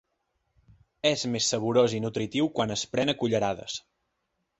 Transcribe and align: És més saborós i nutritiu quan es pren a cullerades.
És 1.09 1.25
més 1.35 1.49
saborós 1.53 1.93
i 1.97 1.99
nutritiu 2.05 2.49
quan 2.57 2.77
es 2.77 2.87
pren 2.95 3.13
a 3.13 3.15
cullerades. 3.21 3.77